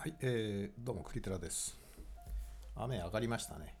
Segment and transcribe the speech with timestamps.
[0.00, 1.78] はい、えー、どうもクリテラです。
[2.74, 3.74] 雨上がりましたね。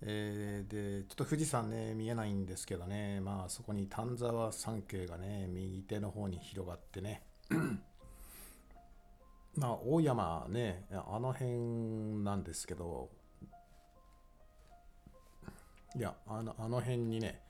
[0.00, 7.24] えー、で、ちょっと富士山ね、見えないんですけどね、まあそこに丹沢山系がね、右手の方に広がってね、
[9.58, 13.10] まあ大山ね、あの辺なんですけど、
[15.96, 17.40] いや、あのあの辺にね、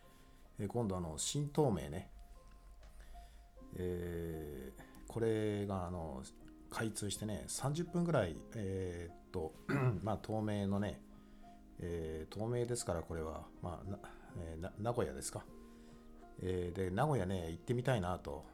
[0.66, 2.08] 今度あの新東名ね、
[3.76, 6.22] えー、これがあの
[6.70, 9.52] 開通してね、30分ぐらい、えー、っと、
[10.02, 11.00] まあ、透明のね、
[11.80, 13.98] えー、透明ですから、これは、まあな、
[14.38, 15.44] えー、名古屋ですか。
[16.42, 18.44] えー、で、名古屋ね、行ってみたいなと。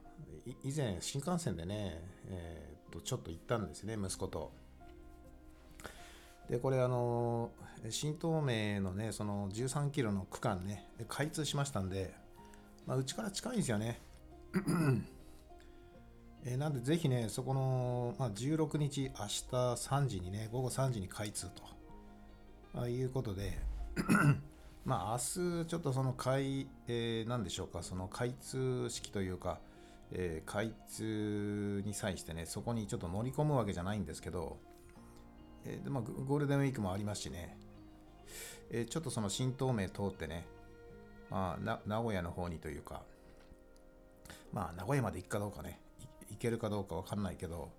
[0.64, 4.52] 以前、新幹線でね、えー、っと、ちょっと行ったんですね、息子と。
[6.48, 7.50] で、これ、あの、
[7.90, 12.14] 新東名のね、その13キロの区間ね、開通しましたんで、
[12.86, 14.00] まあ、うちから近いんですよね。
[16.48, 21.62] えー、なんでぜひね、そこの、まあ、16日、明日3時にね、午後3時に開通と、
[22.72, 23.58] まあ、いうことで、
[24.86, 29.58] まあ明日ちょっとその開、えー、なんでしょうか、その開通式というか、
[30.12, 34.58] えー、開通に際してね、そこにちょっと乗り込むわけじゃないんですけど、
[35.64, 37.58] えーでまあ、ゴールデンウィークもありますしね、
[38.70, 40.46] えー、ちょっとその新東名通ってね、
[41.28, 43.02] まあ、名古屋の方にというか、
[44.52, 45.80] まあ、名古屋まで行くかどうかね、
[46.30, 47.70] いけるかどうかわかんないけど、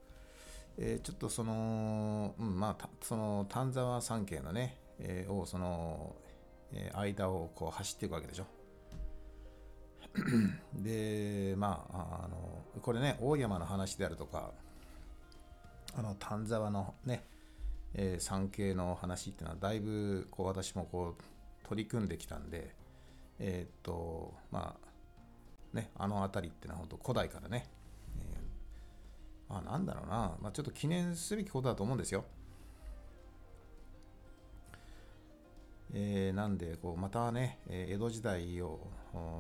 [0.77, 6.15] えー、ちょっとその、うん、まあ、その丹沢山系のね、えー、をその、
[6.73, 8.45] えー、間をこう走っていくわけでしょ。
[10.73, 14.51] で、まあ、あの、これね、大山の話であるとか、
[15.95, 17.23] あの、丹沢のね、
[17.93, 22.73] えー、山系の話っていうのは、だいぶ、こう、私もこう、取り組んできたんで、
[23.39, 27.69] えー、っと、まあ、ね、あの辺りっていうのは本当古代からね、
[29.49, 32.25] まあなんだろうな、まあ、ちょっと記念すべきことだと思うんですよ。
[35.93, 38.87] えー、なんでこうまたね、え江戸時代を、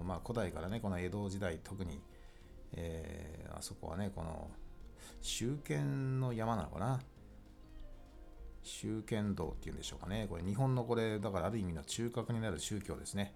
[0.05, 1.99] まあ、古代からねこの江戸時代特に、
[2.73, 4.49] えー、あそこはねこの
[5.21, 6.99] 宗剣の山なのかな。
[8.63, 10.27] 宗剣道っていうんでしょうかね。
[10.29, 13.33] これ日本のこれだからある意味の中核になる宗教ですね。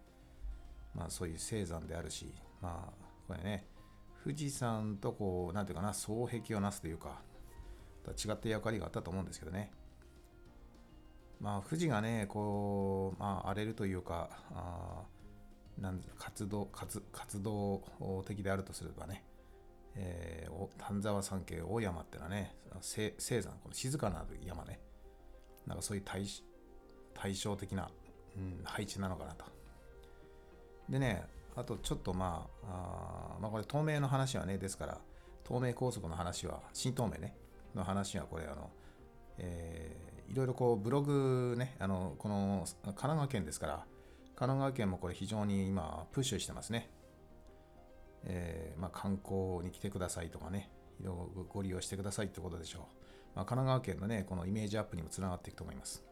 [0.94, 3.66] まあそういう聖山であるしまあこれね
[4.24, 7.22] 富士山とこう、なんていうかな、双璧をなすというか、
[8.08, 9.72] 違った役割があったと思うんですけどね。
[11.40, 15.04] まあ、富士がね、こう、まあ、荒れるというか、あ
[15.80, 17.82] なん活動活、活動
[18.28, 19.26] 的であるとすればね、
[19.96, 24.80] えー、丹沢山系大山ってのはね、青山、この静かな山ね、
[25.66, 26.26] なんかそういう対
[27.16, 27.90] 対照的な、
[28.38, 29.46] うん、配置なのかなと。
[30.90, 31.24] でね、
[31.56, 35.02] あとちょっとまあ、あまあこれ透明の話はね、ですから、
[35.46, 37.36] 東名高速の話は、新東名ね、
[37.76, 38.70] の話はこれあの、
[39.38, 43.74] えー、いろいろこうブログね、あの、この神奈川県ですから、
[44.36, 46.90] 神奈川県もこれ非常に今プッシュしてますね。
[48.24, 50.70] えー、まあ、観光に来てくださいとかね、
[51.50, 52.82] ご利用してくださいってことでしょう。
[53.36, 56.04] まあ、神奈川県のね、このイメージアップにもつながっていくと思います。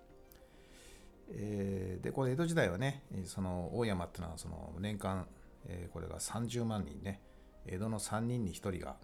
[1.31, 5.27] えー、で、これ江戸時代はね、その大山っていうのはその年間、
[5.65, 7.21] えー、これが30万人ね、
[7.65, 8.95] 江戸の3人に1人が、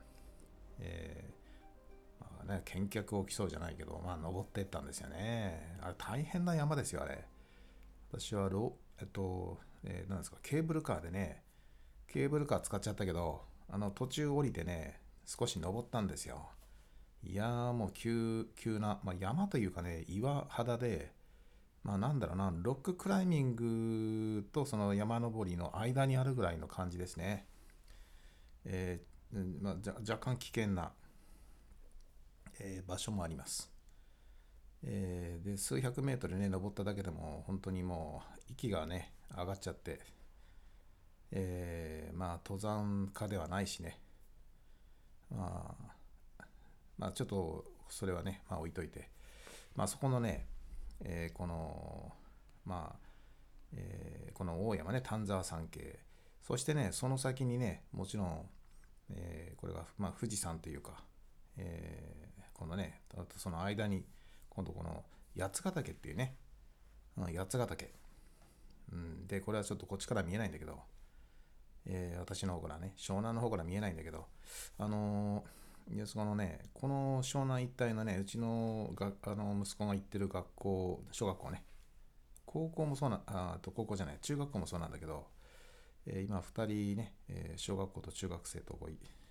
[0.80, 5.78] えー、まあね、見客を競うじゃないけど、まあ、登っていったんですよね。
[5.82, 7.26] あれ大変な山ですよ、あれ。
[8.12, 11.44] 私はロ、えっと、えー、なんですか、ケーブルカーでね、
[12.08, 16.50] ケーブルカー使っちゃったけど、あの途中降りてね、少し登ったんですよ。
[17.24, 21.12] いやーもう急、急な、まあ、山というかね、岩肌で、
[21.86, 27.46] まあなんだろうな、ロッククライミングとその山登りの間にあるぐらいの感じですね。
[28.66, 30.92] えー、まあ、若干危険な、
[32.60, 33.72] えー、場所もあります。
[34.82, 40.00] えー、で数百メートルね、登っただけでも本当にもう息がね、上がっちゃって、
[41.30, 44.00] えー、まあ登山家ではないしね、
[45.30, 45.76] ま
[46.40, 46.46] あ、
[46.98, 49.12] まあちょっとそれはね、まあ置いといて、
[49.76, 50.48] まあそこのね、
[51.02, 52.12] えー、この、
[52.66, 53.00] まあ、
[53.74, 56.00] えー、この大山ね、丹沢山系。
[56.42, 58.50] そしてね、その先にね、もちろん、
[59.10, 61.04] えー、これが、まあ、富士山というか、
[61.58, 64.06] えー、このね、あとその間に、
[64.50, 65.04] 今度この
[65.38, 66.38] 八ヶ岳っていうね、
[67.18, 67.94] うん、八ヶ岳。
[68.92, 70.80] うん、で、これはちょっとこっちから見えないんだけど、
[71.86, 74.28] えー、私の方からね、湘南の方から見えないんだけど、
[74.78, 75.44] あのー、
[75.92, 81.64] いやそのね、この湘南一帯のね、うちのがあの息子が行ってる学校、小学校ね、
[82.46, 85.28] 高校もそうな、あと高校じゃない、中学校もそうなんだけど、
[86.08, 88.80] えー、今2人ね、えー、小学校と中学生と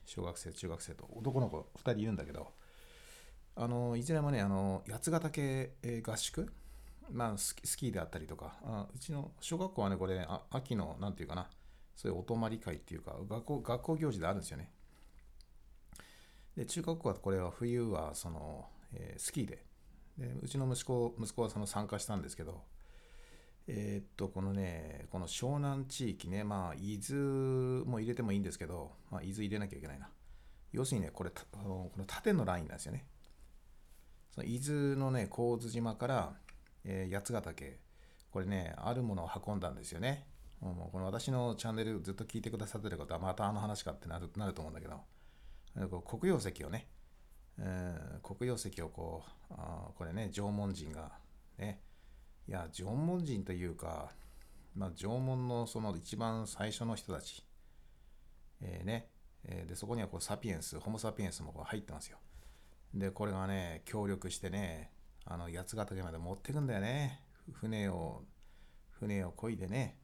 [0.05, 2.53] 小学生、中学生と男の子2人いるんだけど、
[3.57, 6.53] あのいずれもね、あの八ヶ岳、えー、合宿、
[7.11, 11.49] まあスキ、スキーであったりとかあ、うちの小学校はね、これ、あ秋の、なんていうかな、
[11.97, 14.71] そういうお泊まり会っていうか、学校学校行事であるんですよね。
[16.57, 19.65] で、中学校はこれは冬はその、えー、スキーで
[20.19, 22.63] で、うちの息子息子はその参加したんですけど、
[23.67, 30.09] えー、っと、このね、この湘南地域ね、まあ、伊豆も入れてもいいんですけど、まあ、伊豆入れなきゃいけないな。
[30.73, 33.07] 要するにね、これ、あのこの縦のラインなんですよね。
[34.33, 36.33] その伊豆のね、神津島から、
[36.85, 37.81] えー、八ヶ岳、
[38.31, 40.27] これね、あるものを運んだんですよね。
[40.61, 45.01] もうこの私のチャンネルずっと聞いてくださってる方は、またあの話かってなるなると思うんだけど、
[45.75, 46.87] 黒曜石をね、
[47.59, 51.13] えー、黒曜石をこう、あこれね、縄文人が
[51.59, 51.81] ね、
[52.49, 54.13] いや、縄文人というか、
[54.75, 57.45] まあ、縄文のその一番最初の人たち、
[58.61, 59.09] えー、ね、
[59.45, 62.19] えー、で、そこにはこうサピエンス、ホモ・サピエンスもこう入ってますよ。
[62.95, 64.93] で、これがね、協力してね、
[65.25, 67.21] あの、八ヶ岳まで持ってくんだよね。
[67.53, 68.23] 船を、
[68.91, 69.97] 船を漕いでね。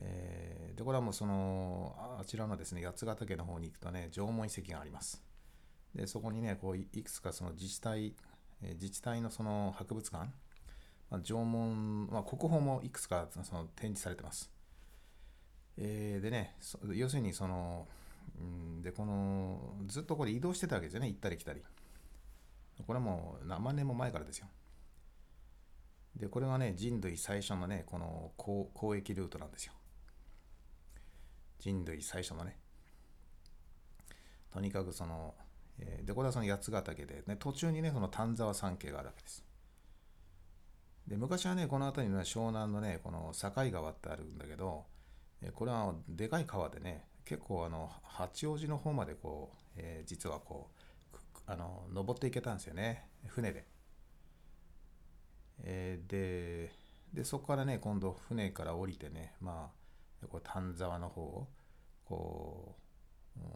[0.00, 5.22] えー、で、これはもうその、あちらのですね、八ヶ岳の方に行くとね、縄文遺跡があります。
[5.94, 8.14] で、そこにね、こういくつかその自治体、
[8.60, 10.30] 自治体のその博物館、
[11.10, 14.50] まあ、縄文、まあ、国宝もいくつかその展示されてます。
[15.76, 16.56] えー、でね、
[16.94, 17.86] 要するにその、
[18.40, 21.62] うん、で、この、ずっとこれ移動してたわけですよね、行ったり来たり。
[22.86, 24.46] これはもう何万年も前からですよ。
[26.16, 28.32] で、これがね、人類最初のね、この
[28.74, 29.72] 交易ルートなんですよ。
[31.58, 32.56] 人類最初のね。
[34.50, 35.34] とにかくその、
[35.78, 39.44] えー、で、これはその八ヶ岳で、ね、途中にね、その丹沢山系があるわけです。
[41.06, 44.84] で、昔はね、この辺りの、湘南のね、この境川ってあるんだけど、
[45.54, 50.70] これはでかい川でね、結構あの、八王子の方までこう、えー、実はこ
[51.12, 51.16] う、
[51.46, 53.66] あの、登っていけたんですよね、船で。
[55.60, 56.72] えー、で、
[57.12, 59.77] で、そこからね、今度船から降りてね、まあ、
[60.26, 61.48] こう丹沢の方を、
[62.04, 62.76] こ
[63.36, 63.46] う、うん、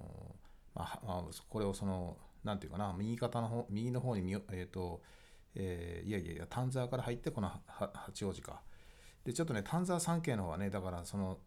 [0.74, 5.02] まあ、まあ、これをその、なんていうかな、右肩の方、右の方にえっ、ー、と、
[5.54, 8.62] えー、いやいやいや、丹沢から入ってこの八王子か。
[9.24, 11.38] で、ちょっとね、丹沢山系の方はね、だからその、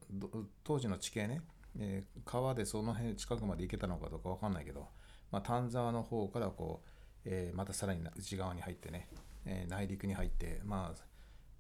[0.64, 1.42] 当時の地形ね、
[1.78, 4.88] えー、川でその辺近くまで行けたのかどうかわかんないけど、
[5.32, 6.90] まあ、丹沢の方からこう、
[7.26, 9.10] えー、またさらに内側に入ってね、
[9.46, 11.04] えー、内陸に入って、まあ、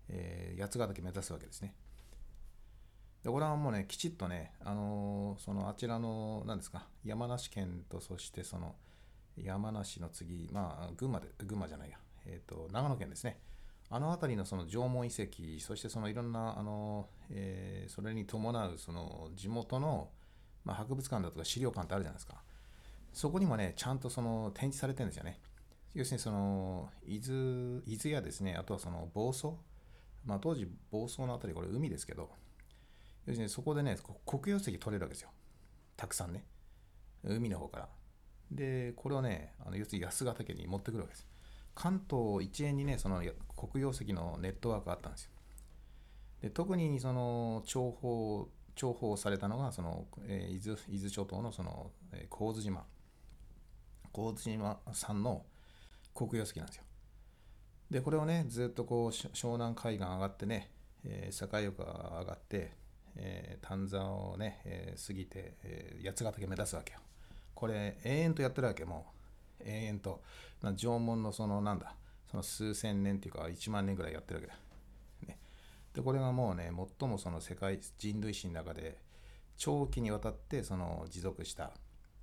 [0.07, 1.73] えー、八ヶ岳目指すわけですね。
[3.25, 8.75] で、これはもうね、きちっとね、あのー、そのあちらの、何ですか、山梨県と、そしてその、
[9.35, 13.39] 山梨の次、まあ、群馬で、群馬じゃないや、えっ、ー、と、長野県ですね。
[13.89, 20.11] あの辺りのその縄文遺跡、そしてそのいろんな、あの、え、それに伴うその地元の、
[20.63, 22.43] まあ、博物館だとか資料館ってあるじゃないですか。
[23.11, 25.39] そこにもね、ちゃんとその展示されてるんですよね。
[25.95, 29.57] 要するにその、伊豆、伊豆やですね、あとはその房総、
[30.25, 32.29] まあ当時房総の辺り、これ海ですけど、
[33.25, 35.29] 要するにそこでね、黒曜石取れるわけですよ。
[35.97, 36.45] たくさんね。
[37.23, 37.89] 海の方から。
[38.51, 41.27] で、これをね、あの要するに安ヶ岳に持ってくるわけです。
[41.73, 43.23] 関東一円にね、その
[43.55, 45.31] 黒曜石のネットワークがあったんですよ。
[46.41, 52.85] で特にその重宝、重宝されたのが、その、えー、伊豆伊豆諸島のその、えー、神津島。
[54.13, 55.45] 神津島産の
[56.13, 56.83] 黒曜石なんですよ。
[57.89, 60.71] で、これをね、ずっとこう、湘南海岸上がってね、
[61.03, 61.83] えー、境岡
[62.19, 62.73] 上がって、
[63.17, 66.99] えー、丹沢をね、えー、過ぎて、えー、八ヶ岳目指すわけよ。
[67.53, 69.05] これ、永遠とやってるわけ、も
[69.59, 69.63] う。
[69.63, 70.21] 永遠と、
[70.61, 71.95] 縄文のそのなんだ、
[72.29, 74.55] その数千年っていうか1万年ぐらいやってるわけだ。
[75.27, 75.39] ね、
[75.93, 78.97] で、これがもうね、最もその世界人類史の中で
[79.57, 81.71] 長期にわたってその持続した、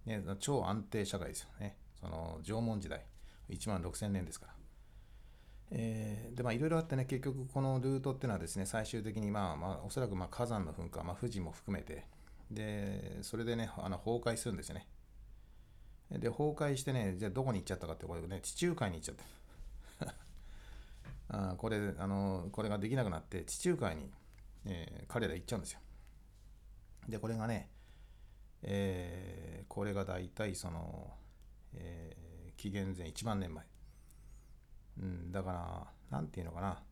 [0.05, 1.77] ね、超安定社会ですよね。
[2.01, 3.05] その縄文時代、
[3.49, 4.62] 1万6千年ですから。
[5.71, 12.07] えー、でまあいろいろあってね結局このルートっていうのはですね最終的にまあまあおそらくまあ火山の噴火、まあ、富士も含めて
[12.51, 14.87] でそれでねあの崩壊するんですよね
[16.19, 19.15] で、崩壊してね、じゃあどこに行っちゃったかって、これね、地中海に行っちゃっ
[20.09, 20.15] た。
[21.53, 24.13] あこれ、あの、これができなくなって、地中海に、
[24.67, 25.81] えー、彼ら行っちゃうんですよ。
[27.09, 27.71] で、これがね、
[28.63, 31.17] えー、これが大体その、
[31.75, 33.65] えー、紀元前1万年前。
[35.01, 36.83] うん、だから、なんていうのかな。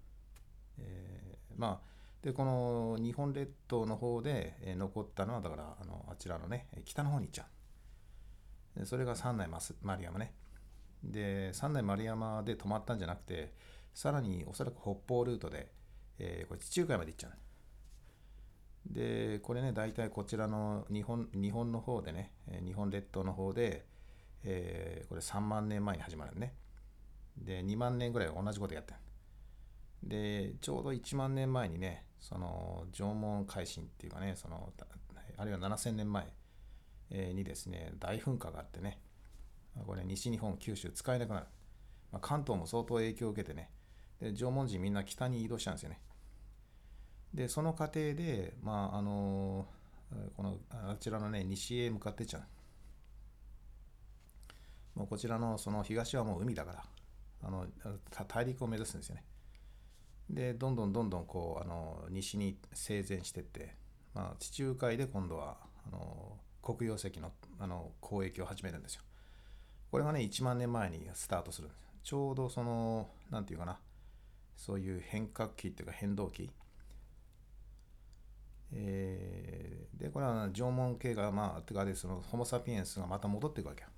[0.79, 1.91] えー、まあ、
[2.23, 7.47] でこの日本列島の方で、え残ったのはだからあのあちらのね北の方に行っちゃ
[8.77, 8.87] う。
[8.87, 9.49] それが三内
[9.83, 10.35] 丸山ね。
[11.03, 13.55] で三内丸山で止まったんじゃなくて
[13.95, 15.73] さらにおそらく北方ルートで、
[16.19, 17.33] えー、これ地中海まで行っちゃう。
[18.87, 22.33] でこれね大体こちらの日本日本の方でね
[22.65, 23.87] 日本列島の方で、
[24.43, 26.55] えー、これ3万年前に始まるね。
[27.37, 28.99] で2万年ぐらい同じことやってる
[30.03, 34.73] でちょうど1万年前にねその縄文海進っていうかねその
[35.37, 36.27] あるいは7000年前
[37.11, 38.99] にですね大噴火があってね
[39.87, 41.47] これ西日本九州使えなくなる、
[42.13, 43.71] まあ、関東も相当影響を受けてね。
[44.21, 46.01] で縄文人みんな北に移動したんですよね。
[47.33, 49.67] でその過程でまああの
[50.37, 52.43] このあちらのね西へ向かってっちゃう。
[54.99, 56.85] もうこちらのその東はもう海だから。
[57.43, 57.67] あの
[58.29, 59.25] 大陸を目指すんですよね
[60.29, 63.75] でどんどんどんどんこうあの西に整然してって、
[64.15, 65.57] まあ、地中海で今度は
[65.87, 69.03] あの黒曜石のあの交易を始めるんですよ。
[69.91, 71.85] これがね1万年前にスタートするんです。
[72.05, 73.79] ちょうどその何て言うかな
[74.57, 76.51] そういう変革期っていうか変動期。
[78.73, 83.89] えー、でこれは縄文系がまあてかでそのホモ・サピエンスがまた戻っていくわけよ。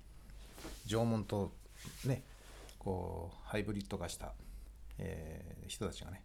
[0.87, 1.53] 縄文と
[2.05, 2.23] ね
[2.83, 4.33] こうハイブリッド化した
[4.99, 6.23] えー、人たちがね。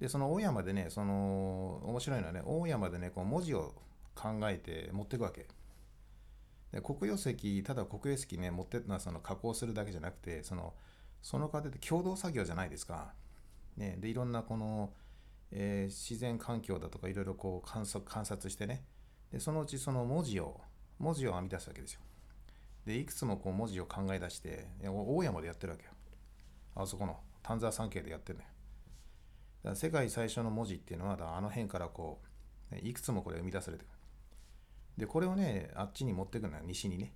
[0.00, 3.72] で、その大山でね、その、面白いのはね、大山でね、こう文字を
[4.16, 5.46] 考えて持っていくわけ。
[6.72, 10.74] で黒曜石、ただ黒曜石ね、持ってのはその加工するだけじゃなくて、その、
[11.22, 13.14] その過程で共同作業じゃないですか。
[13.76, 14.92] ね、で、いろんなこの、
[15.52, 18.84] えー、自然環境だとかいろいろこう観測観察してね
[19.30, 20.60] でそのうちその文字を
[20.98, 22.00] 文字を編み出すわけですよ
[22.86, 25.90] でいくつもこう文字を考え出して大山でやってるわけよ
[26.74, 28.50] あそこの丹沢山系でやってるのよ。
[29.64, 32.20] だから世界最初の文字っていうのはあの辺からこ
[32.72, 33.88] ういくつもこれ生み出されてる。
[34.96, 37.14] でこれをねあっちに持ってくのよ西にね。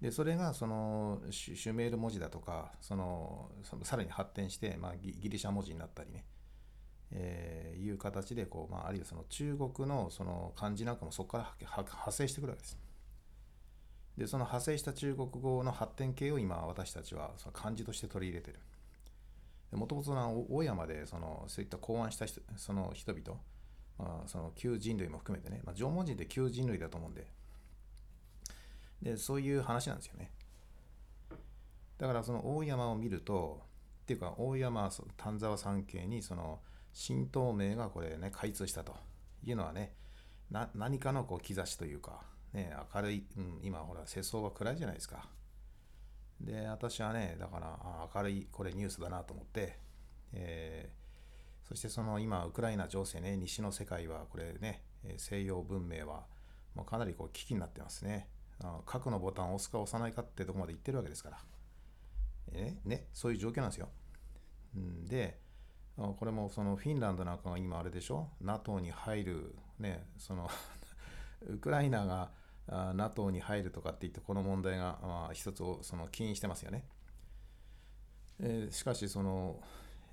[0.00, 6.24] でそれがそのシュメール文字だとかそのそのさらに発展して、まあ、ギリシャ文字になったりね、
[7.12, 12.81] えー、いう形でこう、まあ、あるいはその中国のその漢字なんかもそこから派生してくるわけです。
[14.16, 18.58] でその派生した中国語の発展系を今私たちはその漢字として取り入れてる。
[19.76, 20.12] もともと
[20.50, 23.40] 大山でそのそういった考案した人その人々、
[23.98, 27.26] まあ、その旧人類も含めてね、まあ、縄文人って旧人類だと思うんで
[29.00, 30.30] でそういう話なんですよね
[31.98, 33.62] だからその大山を見ると
[34.02, 36.60] っていうか大山丹沢山系にその
[36.92, 38.94] 新東名がこれね開通したと
[39.44, 39.92] いうのはね
[40.74, 42.20] 何かのこう兆しというか、
[42.52, 45.28] ね、明るい、うん、今ほら世相は暗いじゃないですか
[46.40, 47.78] で、私はね、だから、
[48.14, 49.78] 明るい、これニュースだなと思って、
[50.32, 54.82] えー、そしてその今、ウクライナ情勢ね、西の世界は、これね、
[55.16, 56.26] 西洋文明は、
[56.74, 58.28] もうかなりこう危機になってますね。
[58.86, 61.38] 核のボタンを押すか押さないかってとこまで言ってるわけですから。
[62.52, 63.88] えー、ね、そういう状況なんですよ。
[65.08, 65.38] で、
[65.96, 70.48] これもそのフィンランドなんかが今あれでしょ ?NATO に入る、ね、その
[71.46, 72.30] ウクライナが
[72.68, 76.84] NATO に入るとかって言ってこの問題が、まあ、一つをその起因してますよね。
[78.40, 79.60] えー、しかしその、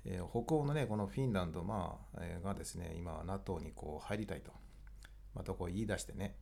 [0.04, 4.52] えー、北欧のねこのフィンランド、まあえー、がですね今 NATO にこう入りたいと
[5.34, 6.36] またこう言い出してね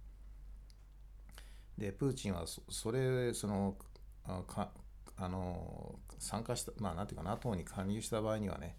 [1.77, 3.77] でプーチンはそれその
[4.25, 4.71] あか
[5.17, 8.77] あの参加したまあなんていうか NATO に加入した場合にはね、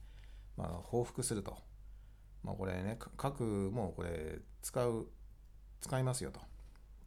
[0.56, 1.58] まあ、報復すると、
[2.44, 5.08] まあ、これね核もこれ使う
[5.82, 6.42] 使いますよと。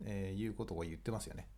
[0.05, 1.49] えー、いうことを言ってますよね。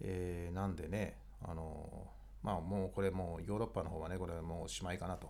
[0.00, 2.08] えー、なんでね、あの
[2.42, 5.28] まあもうこれもうヨーロッパの方はね、これはもうおしまいかなと。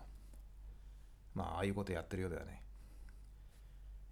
[1.35, 2.63] まあああいうことやってるようだよね。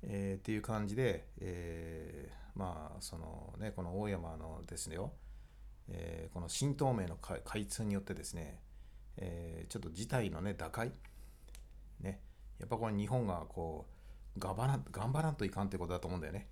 [0.02, 5.12] えー、っていう感じで、えー、まあそのね、この大山のですねよ、
[5.88, 8.60] えー、この新東名の開通によってですね、
[9.16, 10.92] えー、ちょっと事態のね、打開、
[12.00, 12.20] ね、
[12.58, 13.86] やっぱこれ日本がこ
[14.36, 16.48] う、頑張らん頑張らんといかんってことだと思うんだよね。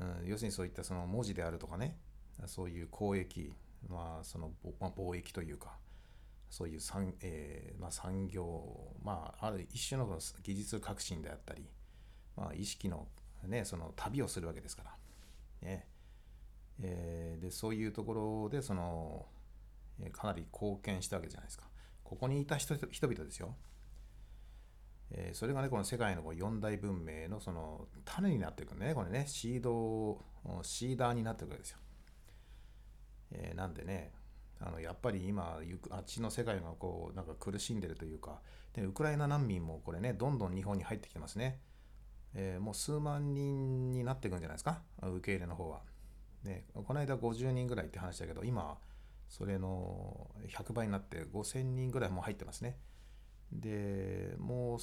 [0.00, 1.96] うん、要するにそういったその文字であるとかね
[2.46, 3.52] そういう交易、
[3.88, 5.76] まあそのまあ、貿易というか
[6.52, 11.66] そういう産,、えーまあ、産業、まあ、ある一種の技術革新であったり、
[12.36, 13.08] まあ、意識の,、
[13.44, 14.90] ね、その旅をするわけですから、
[15.66, 15.86] ね。
[16.80, 19.26] えー、でそういうところでその、
[20.02, 21.64] え、かなり貢献したわけじゃないですか。
[22.04, 23.56] ここにいた人人々ですよ。
[25.14, 30.24] えー、それがね、この世界の四大文明のその種になっていくんでね、これね、シード、
[30.62, 31.78] シーダーになっていくわけですよ。
[33.32, 34.12] えー、なんでね、
[34.64, 35.58] あのやっぱり今
[35.90, 38.40] あっちの世界がこうなんか苦しんでるというか
[38.72, 41.58] でウクライナ難民もこれねどんどん日本に入ってきてますね、
[42.34, 44.82] えー、もう数万人になっていくんじゃないですか？
[45.02, 45.80] 受け入れの方は、
[46.44, 48.78] ね、この間50人ぐらいって話だけど今
[49.28, 52.78] それの100倍になって5000人ぐらいも入ってますね。
[53.50, 54.78] でもう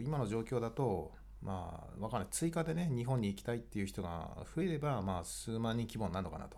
[0.00, 1.12] 今の状況だと
[1.44, 2.28] まあ、わかんない。
[2.30, 6.56] 追加でね、日本に行きたいっていう人が増えれば、まあ、数万人規模になるのかなと。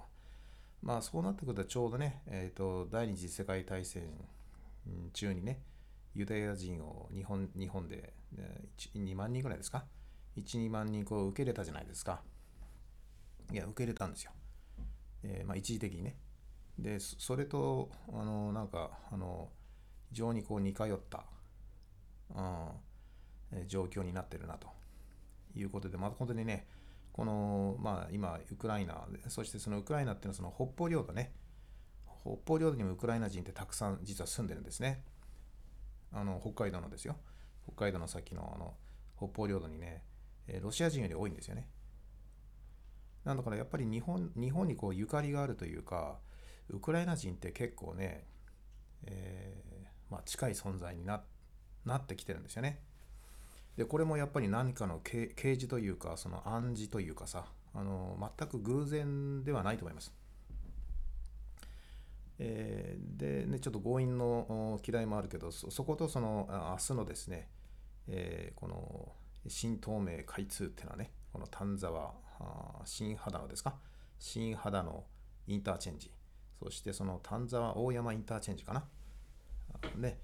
[0.80, 4.04] まあ、そうなってくると、ちょうどね、えっ、ー、と、第二次世界大戦
[5.12, 5.60] 中にね、
[6.14, 8.14] ユダヤ人を日本日本で、
[8.94, 9.84] 2万人ぐらいですか
[10.36, 12.22] ?1、2万人こう受け入れたじゃないですか。
[13.52, 14.30] いや、受け入れたんですよ。
[15.24, 16.16] えー、まあ、一時的にね。
[16.78, 19.50] で、それと、あの、なんか、あの、
[20.10, 21.24] 非常にこう似通った、
[22.34, 22.40] う
[23.62, 24.68] ん、状況になってるなと
[25.54, 26.66] いうことで、また本当にね、
[27.12, 31.32] この、まあ、今、ウクライナ、そしてそのウクライナっていうのはその北方領土ね、
[32.22, 35.02] 北方領土にもウクライナ人ってたくさん実は住んでるんですね。
[36.12, 37.16] あの北海道のですよ。
[37.66, 38.74] 北海道の先のあの
[39.16, 40.02] 北方領土にね、
[40.60, 41.68] ロシア人より多いんですよね。
[43.24, 46.18] なんだからやっぱり日本日本にこうゆかりがあるというか、
[46.68, 48.26] ウクライナ人って結構ね、
[49.04, 51.35] えー、まあ、近い存在になって
[51.86, 52.80] なってきてるんですよね。
[53.76, 60.12] でこれもやっぱり何かの啓示というかその暗示というかさあの全く偶然ではないと思います。
[62.38, 67.48] えー、でねちょっと強引の嫌いもあるけどそことその明日のですね、
[68.08, 69.12] えー、この
[69.48, 72.12] 新東名開通っていうのはねこの丹沢
[72.84, 73.74] 新秦野ですか？
[74.18, 75.04] 新秦野
[75.46, 76.10] インターチェンジ
[76.62, 78.84] そしてその丹沢大山インターチェンジかな？
[79.96, 80.18] ね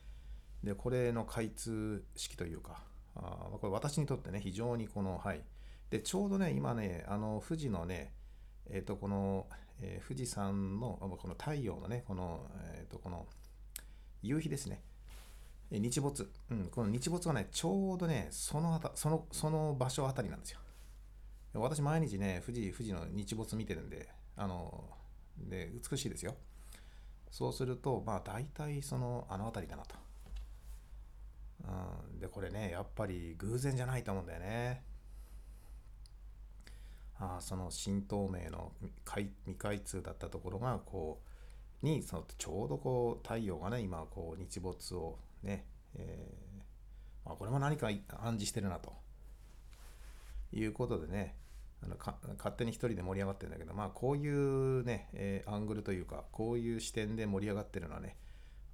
[0.64, 2.82] でこれの開通式というか
[3.16, 5.42] あこれ私にとってね、非常にこの、はい。
[5.90, 8.12] で、ちょうどね、今ね、あの、富士のね、
[8.70, 9.46] えっ、ー、と、この、
[9.80, 13.26] えー、富士山の、この太陽のね、この、えっ、ー、と、この、
[14.22, 14.82] 夕日ですね。
[15.70, 16.30] 日没。
[16.50, 20.60] うん、この日没はね、ちょうどね、そのあた、その、その場所あたりなんですよ。
[21.54, 24.88] 私、毎日ね、富士、富士の日没見てるんで、あの、
[25.36, 26.36] で、美しいですよ。
[27.30, 29.96] そうすると、まあ、大体その、あの辺りだなと。
[31.64, 34.82] うん、でこれねやっぱり偶然じゃないと思うんだよね。
[37.18, 38.72] あその新東名の
[39.06, 41.20] 未開通だったところがこ
[41.82, 48.92] うにそのちょうどこう太陽がね今こう日没をね、えー、まあ、これも何か暗示してるなと
[50.52, 51.36] いうことでね
[51.84, 58.16] あの勝手に一人で盛り上がってるんだけどまあこういうね、えー、アングルというかこういう視点で盛り上がってるのはね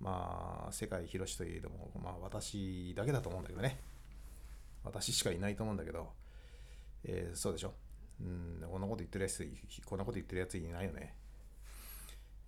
[0.01, 3.81] まあ、世界広しといえども、まあ、私だけだと思うんだけどね。
[4.85, 6.13] 私しかいないと思うんだけど、
[7.05, 7.75] えー、そうでしょ。
[8.21, 9.47] うん、こんなこと言ってるやつ、
[9.85, 11.15] こんなこと言ってるやついないよね。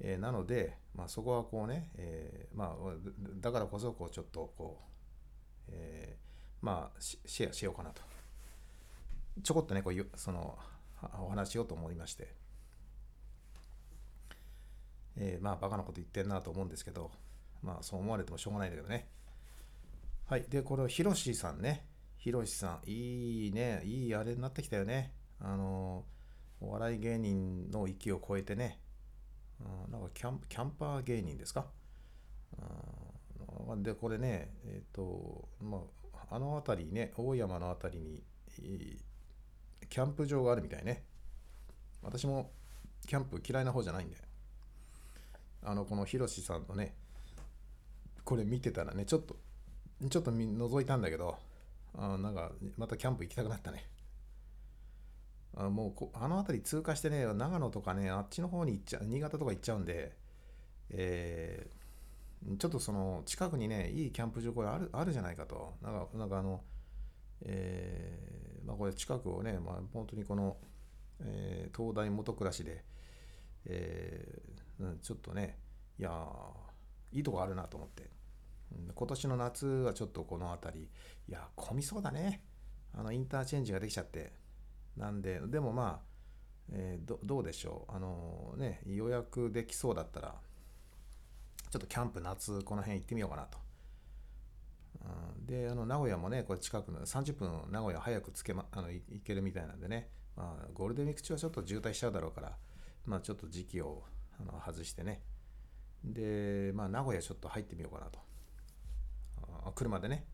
[0.00, 2.94] えー、なので、まあ、そこはこうね、えー、まあ、
[3.40, 4.80] だからこそ、こう、ちょっと、こ
[5.68, 8.02] う、えー、まあ、シェアしようかなと。
[9.42, 10.58] ちょこっとね、こうその、
[11.20, 12.34] お話しようと思いまして、
[15.16, 17.10] えー、まあ、バカなこと言ってんなと思うんですけど、
[17.62, 19.08] まあそう思われてもしょうがないんだけどね。
[20.26, 20.44] はい。
[20.48, 21.86] で、これをひろしさんね。
[22.16, 22.90] ひろしさん。
[22.90, 23.82] いいね。
[23.84, 25.12] いいあれになってきたよね。
[25.40, 26.04] あの、
[26.60, 28.80] お笑い芸人の域を超えてね。
[29.60, 31.66] うん、なんかキャンキャンパー芸人ですか？
[33.68, 35.82] うん、で、これね、えっ、ー、と、ま
[36.28, 38.22] あ、あの辺りね、大山の辺りに、
[39.88, 41.04] キャンプ場があるみたいね。
[42.02, 42.52] 私も
[43.06, 44.16] キャンプ嫌いな方じゃないんで。
[45.62, 46.94] あの、このひろしさんのね、
[48.30, 49.34] これ見てたらね、ちょっと、
[50.08, 51.36] ちょっと覗いたんだけど、
[51.98, 53.84] あなんか、またキャンプ行きたくなったね。
[55.56, 60.16] あもうこ、あの辺り通過してね、長野とかね、あっちの方に行っちゃう、新潟とか行っちゃうんで、
[60.90, 65.74] えー、ちょっとその、近くにね、いいキャンプ場これあるあるじゃないかと。
[65.82, 66.62] なんか、なんかあの、
[67.42, 70.56] えー、まあこれ近くをね、まあ本当にこの、
[71.18, 72.84] えー、東大元暮らしで、
[73.66, 75.58] えー、うん、ちょっとね、
[75.98, 76.28] いや
[77.10, 78.19] いいとこあるなと思って。
[78.94, 80.90] 今年の夏はちょっとこの辺り、
[81.28, 82.42] いや、混みそうだね。
[82.92, 84.32] あの、インターチェンジができちゃって。
[84.96, 86.10] なんで、でもまあ、
[86.72, 87.92] えー、どどうでしょう。
[87.92, 90.34] あのね、予約できそうだったら、
[91.70, 93.58] ちょっとキャンプ夏、この辺行ってみようかなと。
[95.38, 102.56] うん、で、あの、名古屋もね、これ近くの30分名古屋早くつけま、あの、行けるみたいなんでね、まあ、ゴールデンウィーク中はちょっと渋滞しちゃうだろうから、
[103.06, 104.04] まあ、ちょっと時期を
[104.40, 105.22] あの外してね、
[106.04, 108.18] で、まあ、名古屋ちょっと入ってみようかなと。
[109.74, 110.24] 車でね。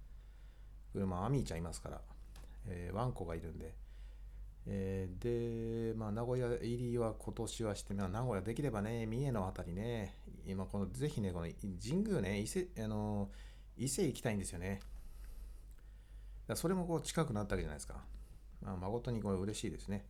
[0.92, 2.00] 車、アミーちゃんいますから、
[2.68, 3.74] えー、ワンコがいるんで、
[4.66, 10.14] えー、で、まあ、名古屋入りは今年はして、まあ、名古屋できればね、三重のあたりね、
[10.46, 11.48] 今この、ぜひね、この
[11.83, 13.31] 神宮ね、伊勢、あの、
[13.76, 14.81] 伊勢行きたいんですよね。
[16.46, 18.02] だそれもこう近くなったわけじゃないですか。
[18.62, 20.05] まあ、誠にこれ嬉しいですね。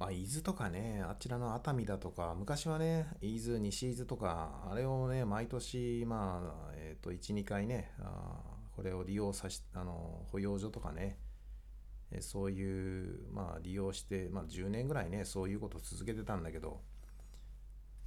[0.00, 8.40] まあ、伊豆とかね、あちらの熱海だとか、昔はね、伊豆、西伊豆とか、あれをね、毎年、まあ、えっ、ー、と、1、2回ね、あ
[8.74, 11.18] これを利用さし、あの、保養所とかね、
[12.10, 16.80] えそういう、まあ、利用して、まあ、10年ぐらいね、そういうことを続けてたんだけど、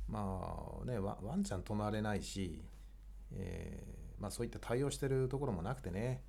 [0.07, 2.65] まあね、ワンちゃん泊まれないし、
[3.33, 6.23] えー、まあ、そういった対応してるところもなくてね、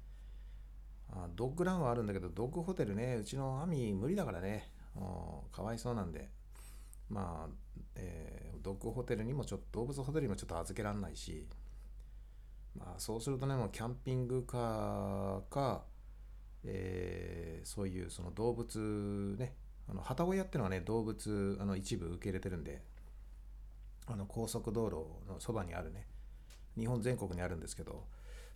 [1.10, 4.73] あドッグランはあるんだけど、ドッグホテルね、うちのアミ無理だからね、
[5.52, 6.30] かわいそうなんで、
[7.08, 7.54] まあ、
[7.96, 11.46] えー、ドッグホテルにもちょっと、動物ホテルにもちょっと預けられないし、
[12.76, 15.84] まあ、そうするとね、もうキャンピングカーか、
[16.64, 19.54] えー、そういうその動物ね、
[19.88, 22.82] あの旗小屋っていうのはね、動物あの一部受け入れてるんで、
[24.06, 26.06] あの高速道路のそばにあるね、
[26.76, 28.06] 日本全国にあるんですけど、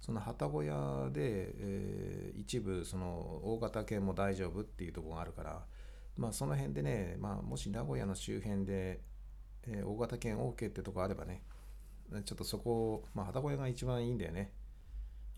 [0.01, 3.07] その旗小屋で、えー、一部その
[3.43, 5.65] 大型犬も大丈夫っていうところがあるから、
[6.19, 9.01] まあその辺でね、まあもし名古屋の周辺で、
[9.69, 11.43] えー、大型犬 OK ってとこあればね、
[12.25, 14.53] ちょっとそこを、まあ旗小屋が一番いいんだよね。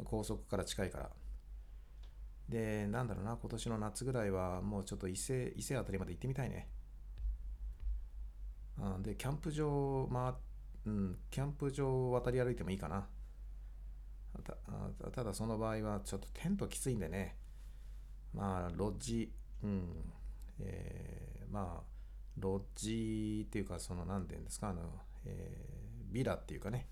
[0.05, 1.11] 高速から近いから。
[2.49, 6.69] で、なんだろうな、今年の夏ぐらいはもうちょっと伊勢、伊勢あたりまで行ってみたいね。
[8.79, 10.35] うん、で、キャンプ場、まあ、
[10.87, 13.07] うん、キャンプ場を渡り歩いてもいいかな。
[14.43, 17.37] たただその場合はちょっとテントきついんでね。
[18.33, 20.12] まあ、ロッジ、うん、
[20.62, 21.83] えー、まあ
[22.38, 24.83] ロッジっていうかその何て言うんですかあの、
[25.25, 26.88] えー、ビラっていうかね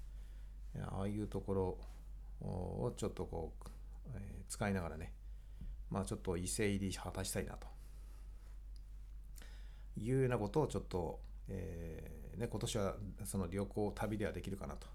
[0.80, 1.78] ああいうところ
[2.46, 3.68] をちょっとこう、
[4.14, 5.12] えー、使いながらね
[5.90, 7.66] まあちょっと伊勢入り果たしたいなと。
[9.96, 14.86] いうようなことをちょっと、えーね、今年はその旅行旅ではできるかなと。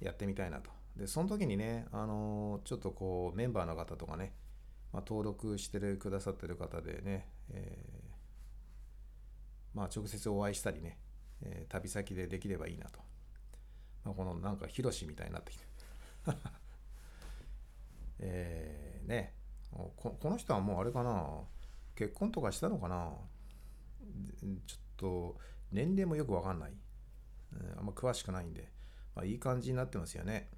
[0.00, 0.70] やってみたいなと。
[0.96, 4.32] でその時にねあのー、ちょっとこうメンバーの方とかね
[4.92, 10.98] まあ、登録してるくださってる方でね、えー、まあ、直接お会いしたりね、
[11.42, 13.00] えー、旅先でできればいいなと。
[14.04, 15.64] まあ、このなんかヒロシみたいになってきて。
[18.20, 19.34] えー、ね
[19.70, 21.44] こ、この人はもうあれかな、
[21.94, 23.12] 結婚とかしたのかな
[24.66, 25.36] ちょっと
[25.70, 26.72] 年齢もよくわかんない。
[27.76, 28.70] あんま詳しくないんで、
[29.14, 30.50] まあ、いい感じになってますよね。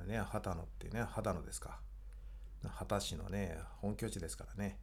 [0.00, 1.80] ね、秦野ってね、秦野ですか。
[2.62, 4.78] 秦市のね、本拠地ですからね。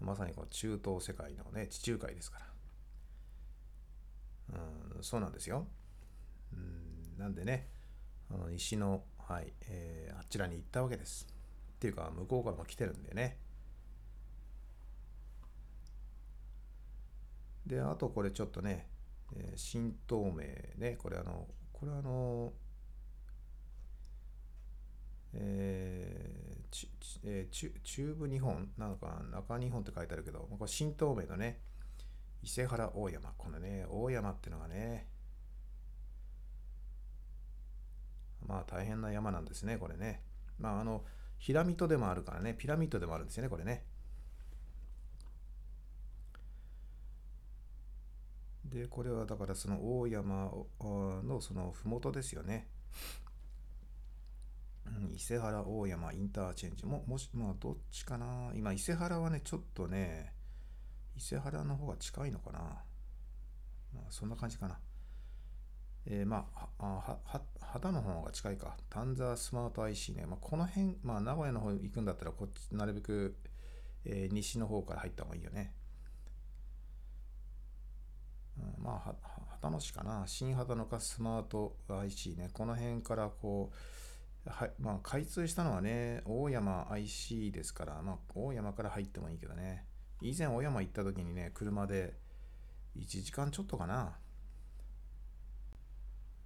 [0.00, 2.46] まさにこの中東世界のね、地中海ですから。
[4.96, 5.66] うん、そうなんですよ。
[6.52, 7.68] うん、なんでね、
[8.30, 11.26] あの西の、はい、えー、あちらに行ったわけです。
[11.76, 13.38] っていうか、向こうからも来てるんでね。
[17.66, 18.88] で、あとこれちょっとね、
[19.36, 22.52] えー、新東名ね、これあの、これあの、
[25.34, 26.88] えー
[27.24, 31.60] えー、中部日本なんか中日本って書いてあるけど、これ新東名のね、
[32.42, 33.32] 伊勢原大山。
[33.36, 35.08] このね、大山っていうのがね、
[38.46, 40.22] まあ大変な山なんですね、これね。
[40.58, 41.04] まああの、
[41.38, 43.84] ピラミッドでもあるからね、ピラミッドでもあるんですよね、これね。
[48.64, 52.68] で、これはだからその大山のその麓ですよね。
[55.12, 58.52] 伊勢原大山インターチェンジも、もし、まあ、どっちかな。
[58.54, 60.34] 今、伊勢原はね、ちょっとね、
[61.16, 62.58] 伊勢原の方が近いのかな。
[63.94, 64.78] まあ、そんな感じかな。
[66.06, 66.46] えー、ま
[66.78, 68.76] あ、は、は、旗の方が近いか。
[68.90, 70.26] 丹沢スマート IC ね。
[70.26, 73.36] まあ、この辺、まあ、名古屋の方行くんだったら、こっち、なるべく、
[74.04, 75.74] えー、西の方から入った方がいいよね。
[78.58, 79.14] うん、まあ、は
[79.48, 80.24] 旗の市かな。
[80.26, 82.50] 新旗のかスマート IC ね。
[82.52, 83.76] この辺からこう、
[84.46, 89.86] はいまあ、開通したのはね、大山 IC ですから、まあ、大山から入ってもいいけどね、
[90.20, 92.14] 以前大山行った時にね、車で
[92.96, 94.16] 1時間ちょっとかな、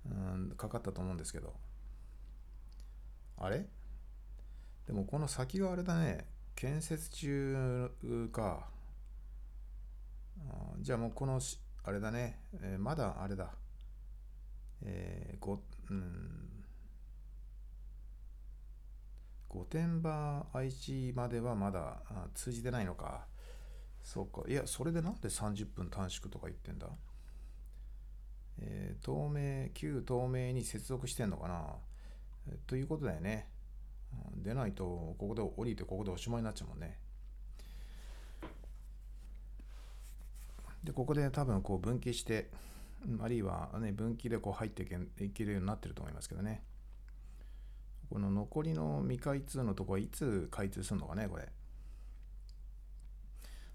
[0.06, 1.54] うん、かかったと思うんですけど、
[3.36, 3.66] あれ？
[4.86, 7.90] でもこの先はあれだね、建設中
[8.32, 8.68] か。
[10.48, 11.40] あじゃあもうこの、
[11.82, 13.50] あれだね、えー、まだあれだ。
[14.82, 16.47] えー、ご、うん、
[19.48, 22.02] 御殿場愛知まではまだ
[22.34, 23.26] 通じてないのか。
[24.02, 24.42] そうか。
[24.48, 26.88] いやそれでなんで30分短縮とか言ってんだ？
[28.60, 31.76] えー、透明旧透明に接続してんのかな、
[32.48, 33.48] えー、ということだよね。
[34.36, 34.84] 出ないと
[35.18, 36.98] ここで降りてここでおしまいになっちゃうもんね。
[40.82, 42.50] でここで多分こう分岐して
[43.20, 44.82] あるいはね分岐でこう入って
[45.22, 46.62] いけるようになってると思いますけどね。
[48.10, 51.48] この残りの未開通のとこはいつ開通するのかねこれ。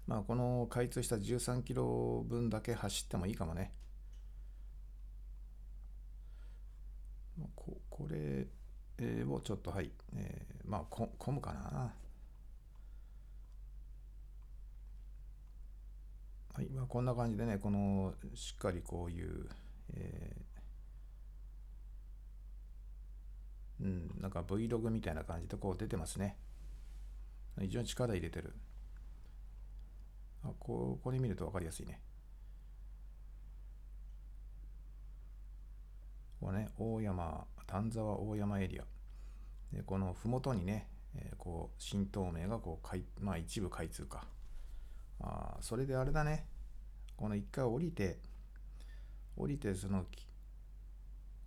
[0.06, 3.72] まあこの開通した13キロ分だけ走ってもいいかもね。
[7.54, 8.46] ここれ
[9.24, 11.92] をちょっとはい、えー、まあこ混むかな。
[16.54, 16.66] はい。
[16.70, 19.48] まあ、こんな感じでねこのしっかりこういう、
[19.94, 26.36] えー、うんなんか Vlog みたいな感じでこう出てますね。
[27.60, 28.54] 非常に力入れてる。
[30.42, 32.00] あここれ見ると分かりやすいね。
[36.40, 38.84] ここね大山丹沢大山エリア。
[39.72, 44.26] でこの麓にね、えー、こう新東名がこうかい、まあ、一部開通か。
[45.20, 46.46] あそれであれだね。
[47.16, 48.18] この一回降りて
[49.36, 50.06] 降りてその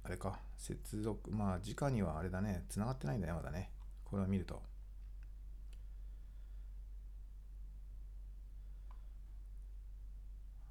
[0.07, 0.39] あれか。
[0.57, 1.29] 接続。
[1.29, 2.63] まあ直にはあれだね。
[2.69, 3.71] 繋がってないんだよまだね。
[4.05, 4.61] これを見ると。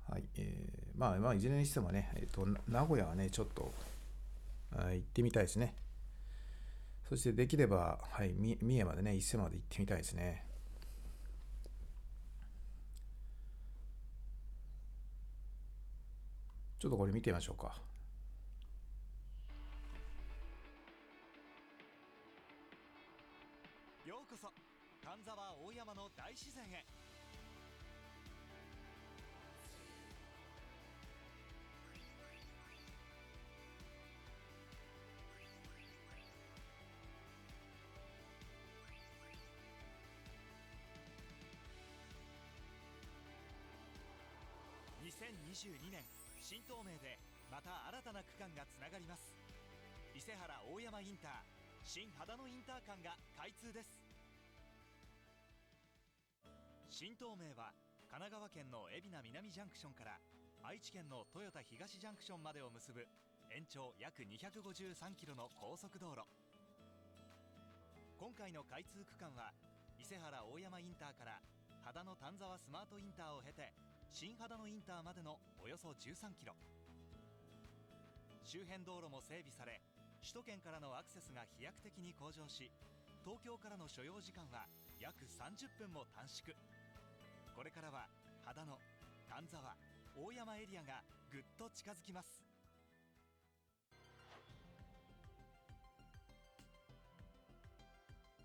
[0.08, 3.70] はいえー、まあまあいずれにしてもね、えーと、名古屋はねちょっと
[4.74, 5.74] あ行ってみたいですね。
[7.06, 10.46] そしてできれば、はい、三重までね、伊勢まで行ってみたいですね。
[16.78, 17.76] ちょっとこれ見てみましょうか。
[26.26, 26.84] 大自然へ。
[45.06, 46.02] 2022年
[46.42, 47.20] 新東名で
[47.52, 49.32] また新たな区間がつながります。
[50.12, 51.30] 伊勢原大山インター
[51.84, 54.05] 新秦野インター間が開通です。
[56.90, 57.74] 新東名は
[58.06, 60.16] 神奈川県の海老名南ジャンクションから
[60.62, 63.04] 愛知県の豊田東ジャンクションまでを結ぶ
[63.50, 66.22] 延長約253キロの高速道路。
[68.16, 69.52] 今回の開通区間は
[69.98, 71.42] 伊勢原大山インターから
[71.84, 73.74] 秦野丹沢スマートインターを経て
[74.10, 76.54] 新秦野インターまでのおよそ13キロ。
[78.46, 79.82] 周辺道路も整備され
[80.22, 82.70] 首都圏からのアクセスが飛躍的に向上し
[83.26, 84.70] 東京からの所要時間は
[85.02, 86.54] 約30分も短縮。
[87.56, 88.04] これからは
[88.44, 88.76] 秦野
[89.32, 89.72] 丹沢
[90.12, 91.00] 大山エリアが
[91.32, 92.44] ぐっと近づきます。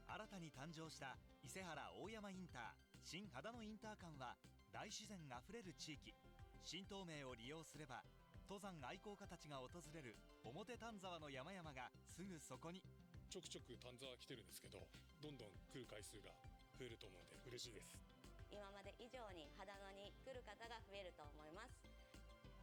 [0.07, 4.39] 新たに誕生した伊勢原大山インター新秦野インター間は
[4.71, 6.15] 大自然あふれる地域。
[6.63, 7.99] 新東名を利用すれば
[8.47, 10.15] 登山愛好家たちが訪れる
[10.47, 12.81] 表丹沢の山々がすぐそこに。
[13.27, 14.87] ちょくちょく丹沢来てるんですけど
[15.19, 16.31] どんどん来る回数が
[16.79, 18.10] 増えると思うので嬉しいです。
[18.51, 21.79] 今まで以上に秦野に来る方が増えると思います。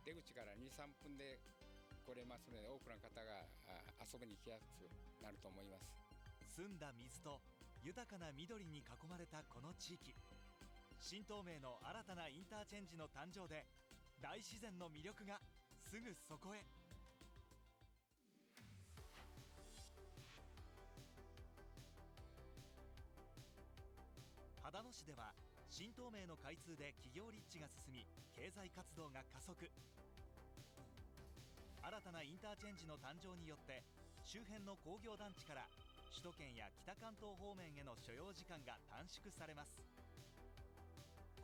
[0.05, 1.41] 出口から23分で
[2.05, 3.49] 来れますので多くの方が
[4.05, 4.85] 遊びに来やすく
[5.25, 5.89] なると思います。
[6.53, 7.41] 澄んだ水と
[7.81, 10.15] 豊かな緑に囲まれたこの地域。
[11.01, 13.65] 新東名の新たなインターチェンジの誕生で
[14.21, 15.41] 大自然の魅力が
[15.89, 16.67] すぐそこへ。
[24.69, 25.33] 秦野市では
[25.69, 28.03] 新東名の開通で企業立地が進み
[28.35, 29.55] 経済活動が加速。
[29.61, 29.69] 新
[32.03, 33.85] たなインターチェンジの誕生によって
[34.25, 35.69] 周辺の工業団地から
[36.11, 39.77] 首都圏や北関東方面への所要時間が短縮されます。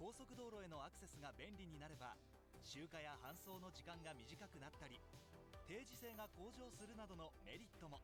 [0.01, 2.17] 高速道路へのアクセスが便利になれば
[2.65, 4.99] 集荷や搬送の時間が短くなったり
[5.69, 8.01] 定時性が向上するなどのメリットも。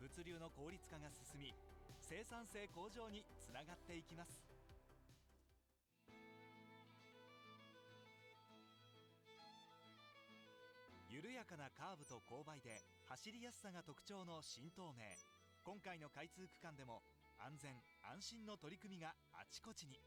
[0.00, 1.52] 物流の効率化が進み
[2.00, 4.49] 生産性向上につながっていきます。
[11.20, 15.04] 緩やかなカーブと勾配で走りやすさが特徴の新東名。
[15.60, 17.04] 今回の開通区間でも
[17.36, 20.00] 安全安心の取り組みがあちこちに。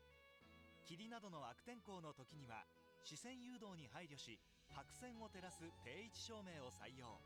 [0.81, 2.65] 霧などの悪天候の時には
[3.05, 4.41] 視線誘導に配慮し
[4.73, 7.21] 白線を照らす定位置照明を採用。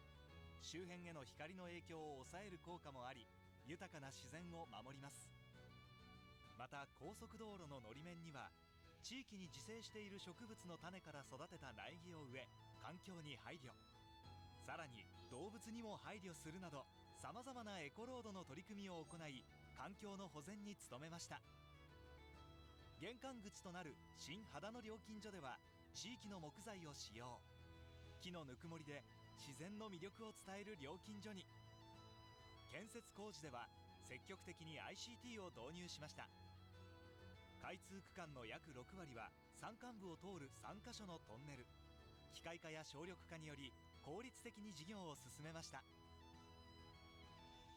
[0.60, 3.24] 周辺への光の影響を抑える効果もあり
[3.64, 5.32] 豊かな自然を守ります。
[6.60, 8.52] また高速道路ののり面には
[9.00, 13.76] 地域に自生している植物の種から育てた苗木を植え環境に配慮。
[14.64, 16.88] さらに動物にも配慮するなど
[17.20, 19.44] さまざまなエコロードの取り組みを行い
[19.76, 21.44] 環境の保全に努めました。
[23.04, 25.60] 玄関口となる新秦野料金所では
[25.92, 27.28] 地域の木材を使用。
[28.24, 29.04] 木のぬくもりで
[29.36, 31.44] 自然の魅力を伝える料金所に。
[32.72, 33.68] 建設工事では
[34.08, 36.24] 積極的に ICT を導入しました。
[37.60, 39.28] 開通区間の約6割は
[39.60, 41.68] 山間部を通る3カ所のトンネル。
[42.34, 43.72] 機械化や省力化により
[44.04, 45.84] 効率的に事業を進めました。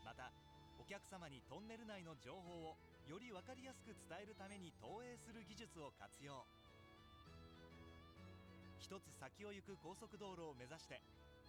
[0.04, 0.32] また
[0.78, 6.46] お客様にトンネル内の情報をより分かりやすく伝えるために投影する技術を活用。
[8.78, 11.00] 一つ先を行く高速道路を目指して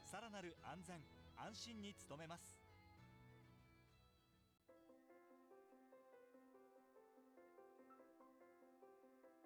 [0.06, 1.02] さらなる安全
[1.38, 2.62] 安心に努めます。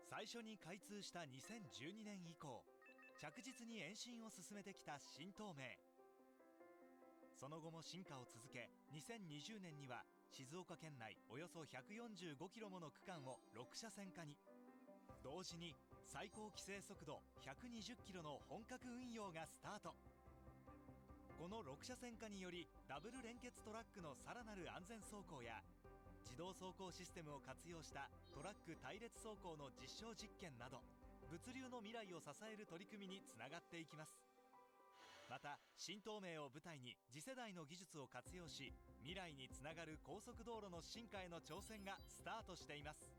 [0.09, 2.63] 最初に開通した2012年以降
[3.19, 5.79] 着実に延伸を進めてきた新東名。
[7.35, 14.35] その後も進化を続け2020年には静岡県内およそ145キロもの区間を6車線化に。
[15.23, 15.73] 同時に
[16.03, 19.95] 最高規制速度120キロの本格運用がスタート。
[21.39, 25.59] この6車線化によりダブル連結トラックのさらなる安全走行や
[26.23, 30.79] 自動走行システムを活用したトラック隊列走行の実証実験など
[31.31, 34.11] 物流の未来を支える取り組みにつながっていきます。
[35.29, 43.09] また新東名を舞台に次世代の技術を活用し未来につながる高速道路の進化への挑戦がスタートしています。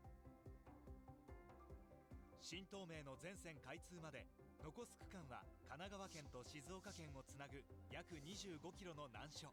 [2.39, 4.23] 新東名の全線開通まで
[4.63, 7.59] 残す区間は神奈川県と静岡県をつなぐ
[7.91, 9.51] 約25キロの難所。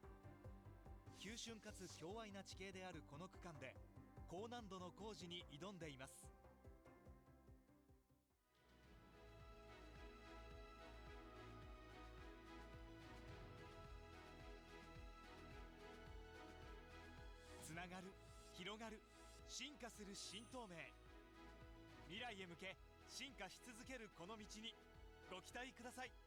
[1.19, 3.75] 急峻かつ凶愛な地形であるこの区間で
[4.29, 6.34] 高難度の工事に挑んでいます。
[18.75, 18.99] 広がる
[19.47, 20.75] 進化する新透明。
[22.11, 22.75] 未来へ向け
[23.07, 24.75] 進化し続けるこの道に
[25.31, 26.24] ご期待ください。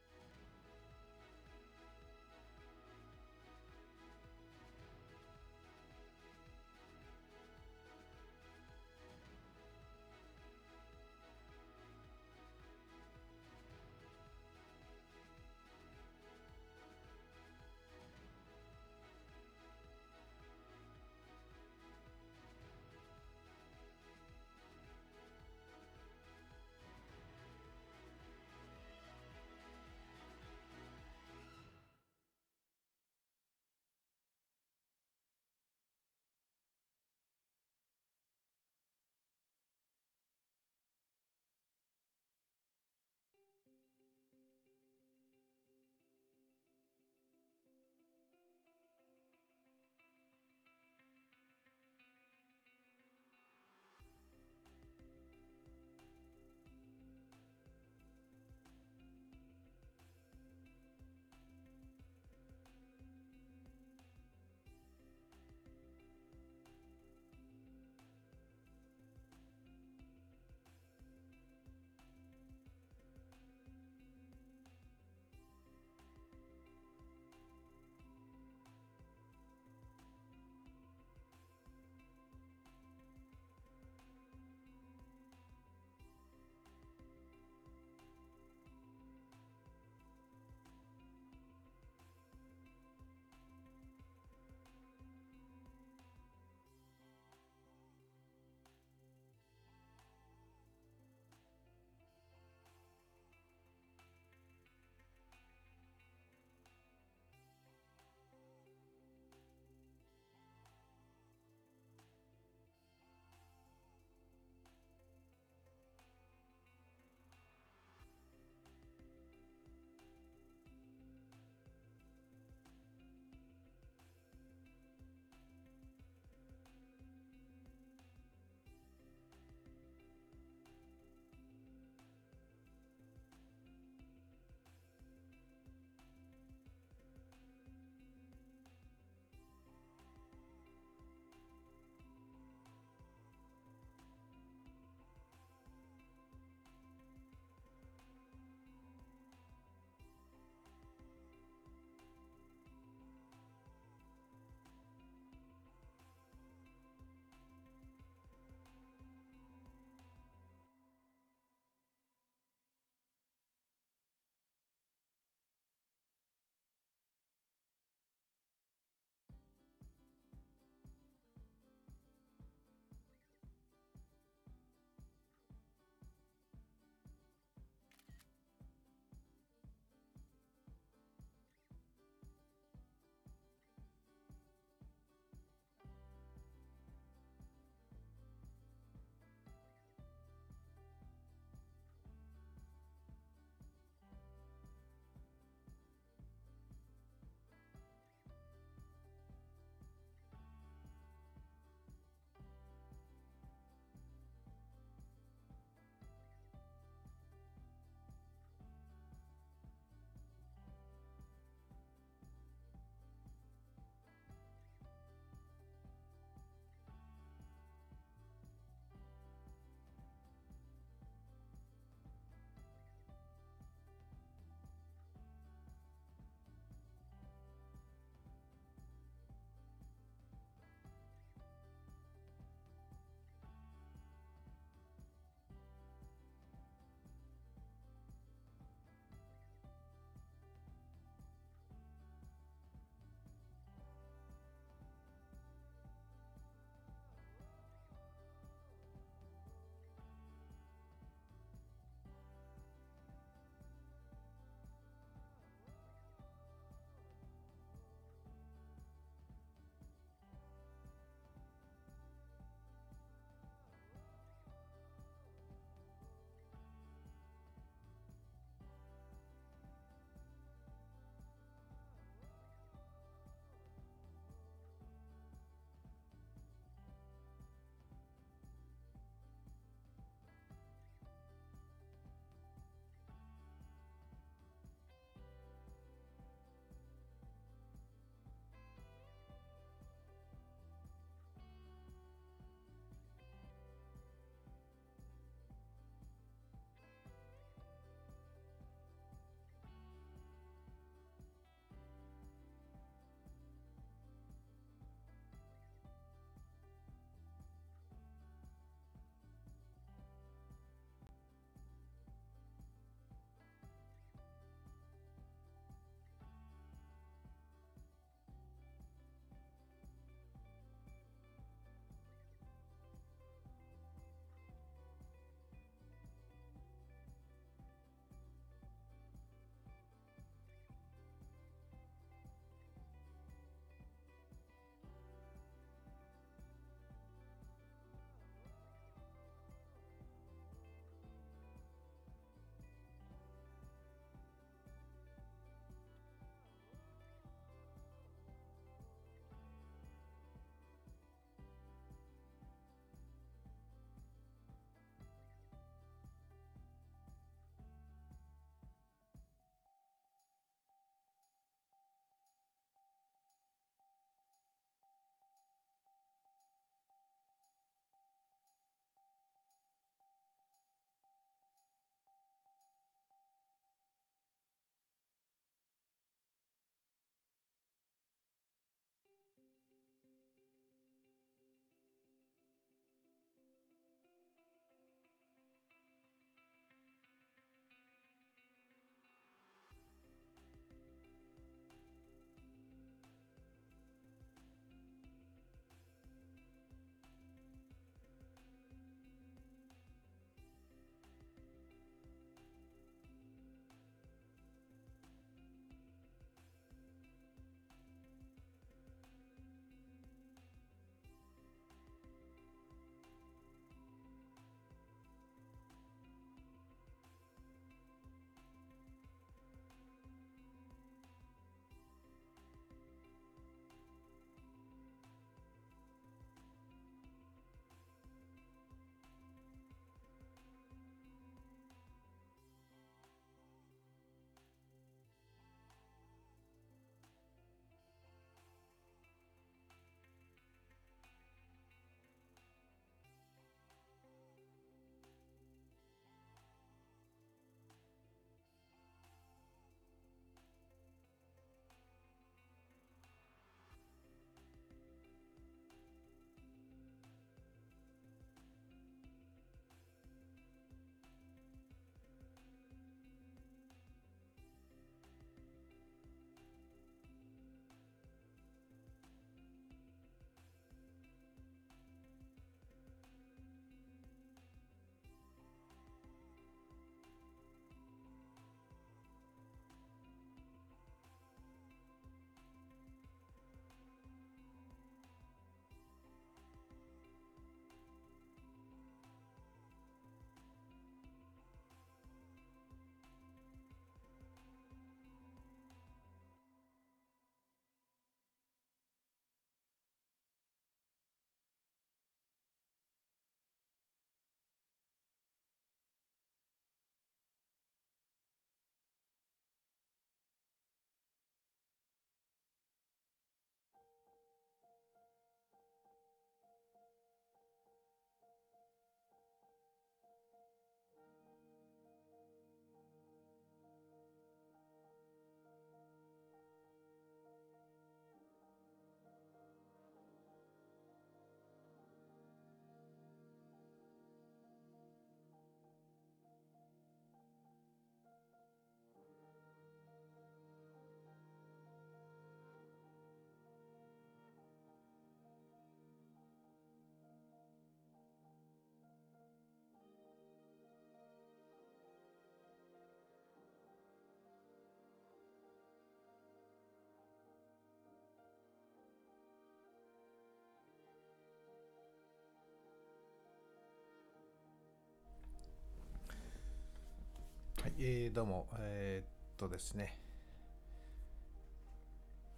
[567.80, 570.00] えー、どうも、えー、っとですね、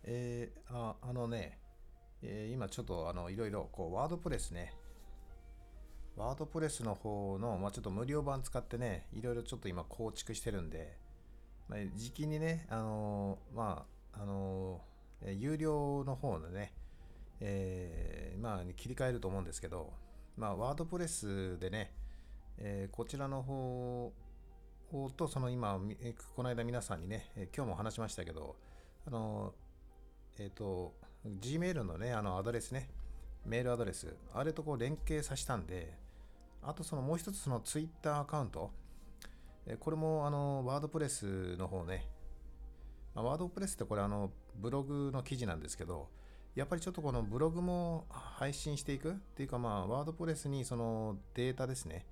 [0.05, 1.59] えー、ああのね、
[2.21, 4.75] えー、今ちょっとあのいろいろこうワードプレスね、
[6.15, 10.99] ワードプレスの方の、まあ、ちょっと無料版使ってね、いろいろちょっと今構築してるんで、
[11.71, 16.75] まあ、時期にね、あの、まあ、あのー、有料の方のね、
[17.41, 19.91] え、まあ、切り替えると思うんですけど、
[20.37, 21.95] まあ、ワードプレスでね、
[22.59, 24.13] え、こちらの方
[25.17, 25.81] と、その今、
[26.35, 28.57] この間皆さんにね、今日も話しましたけど、
[29.07, 29.55] あの、
[30.39, 32.91] えっ、ー、と、Gmail のね、あのアドレスね、
[33.45, 35.95] メールアドレス、あれとこう連携させたんで、
[36.63, 38.71] あとそのもう一つその Twitter アカウント、
[39.79, 42.07] これもあのワードプレスの方ね、
[43.15, 46.09] ワードプレスってこれあのブログの記事なんですけど、
[46.55, 52.07] やっぱりちょっとこのブログも配信していくっていうかまあワードプレスにそのデータですね、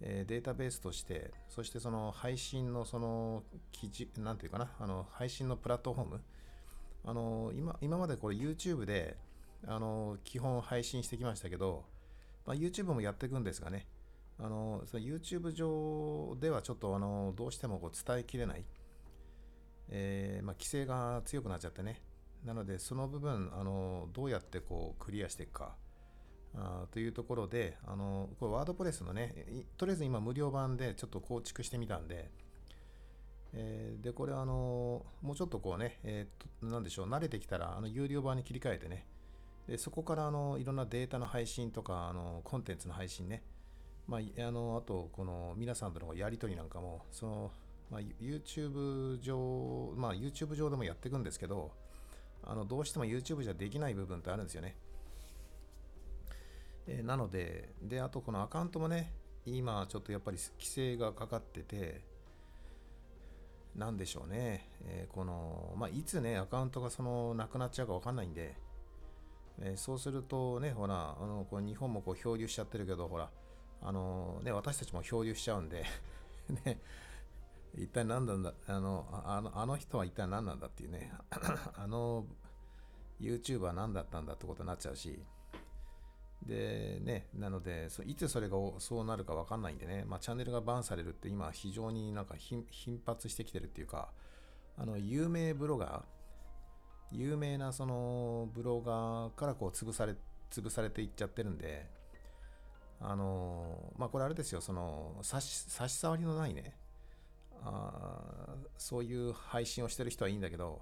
[0.00, 3.42] えデータベースとして、そしてその配信のその
[3.72, 6.20] 記事、なんていうかな、あの配信のプラットフォーム、
[7.04, 9.16] あの今今までこれ YouTube で
[9.66, 11.84] あの基本配信してきましたけど、
[12.46, 13.86] まあ、YouTube もやっていくんですがね、
[14.38, 18.64] あのその YouTube 上ではちょっとあのどうしてもこう伝えきれない、
[19.88, 22.00] えー、まあ、規制が強くなっちゃってね、
[22.44, 25.74] なのでその部分あのどうやってこうクリアしていくか。
[26.54, 29.46] あというところで、あの、これワードプレスのね、
[29.76, 32.30] とりあえず今無料版でちょっと構築してみたんで、
[33.52, 39.06] えー、で、これあの、もうちょっとこうね、えー、と、なんでしょう、慣れてきたら、あの、有料版に切り替えてね、
[39.66, 43.42] で、そこからあの、いろんなデータの配信とか、あの、コンテンツの配信ね、
[44.06, 47.52] まあ、あの、あと、この、皆さんとのやりとりなんかも、その、
[47.90, 51.72] まあ、YouTube 上、まあ、YouTube 上でもやっていくんですけど、
[52.42, 54.76] あの、どうしても YouTube じゃできない部分ってあるんですよね。
[56.88, 59.12] えー、なので、で、あとこのアカウントもね、
[59.44, 62.02] 今ちょっとやっぱり規制がかかってて、
[63.76, 68.56] なんでしょうね、えー、この、まあ、いつね、アカウントがそのなくなっちゃうかわかんないんで、
[69.60, 73.30] えー、そうするとね、ほら、あのこう日本もこう漂流しちゃってるけど、ほら、
[73.82, 75.84] あのね、私たちも漂流しちゃうんで
[76.64, 76.80] ね、
[77.76, 81.12] 一体何なんだ、あの、あのあの人は一体何なんだっていうね、
[81.76, 82.26] あの
[83.20, 85.22] YouTuber 何だったんだってことになっちゃうし、
[86.46, 92.64] でね、なので、いつそれがそうなるか分かんないんでね、まあ、チャンネルがバンされるって今非常になんか頻
[93.04, 94.10] 発してきてるっていうか、
[94.76, 100.14] あの、有名ブロガー、有名なそのブロガーからこう潰され、
[100.50, 101.86] 潰されていっちゃってるんで、
[103.00, 106.76] あの、まあ、これあれですよ、その差し、差し障りのないね、
[107.62, 110.80] あそういう配信をしてる人はいいんだけど、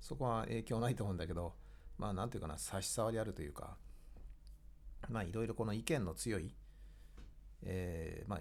[0.00, 1.54] そこは影響ないと思うんだけど、
[1.98, 3.76] まあ、なんていうかな、差し障りあるというか、
[5.10, 6.54] まあいろいろこの意見の強い、
[7.62, 8.40] えー、まあ、